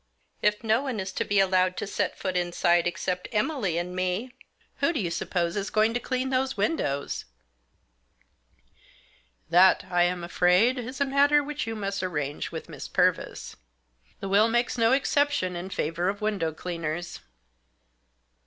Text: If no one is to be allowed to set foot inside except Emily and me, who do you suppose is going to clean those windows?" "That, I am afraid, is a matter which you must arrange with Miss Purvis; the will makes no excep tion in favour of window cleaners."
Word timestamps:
If 0.41 0.63
no 0.63 0.81
one 0.81 0.99
is 0.99 1.11
to 1.11 1.23
be 1.23 1.39
allowed 1.39 1.77
to 1.77 1.85
set 1.85 2.17
foot 2.17 2.35
inside 2.35 2.87
except 2.87 3.27
Emily 3.31 3.77
and 3.77 3.95
me, 3.95 4.33
who 4.77 4.91
do 4.93 4.99
you 4.99 5.11
suppose 5.11 5.55
is 5.55 5.69
going 5.69 5.93
to 5.93 5.99
clean 5.99 6.31
those 6.31 6.57
windows?" 6.57 7.25
"That, 9.51 9.83
I 9.91 10.01
am 10.05 10.23
afraid, 10.23 10.79
is 10.79 11.01
a 11.01 11.05
matter 11.05 11.43
which 11.43 11.67
you 11.67 11.75
must 11.75 12.01
arrange 12.01 12.51
with 12.51 12.67
Miss 12.67 12.87
Purvis; 12.87 13.55
the 14.21 14.27
will 14.27 14.47
makes 14.49 14.75
no 14.75 14.91
excep 14.91 15.29
tion 15.29 15.55
in 15.55 15.69
favour 15.69 16.09
of 16.09 16.19
window 16.19 16.51
cleaners." 16.51 17.19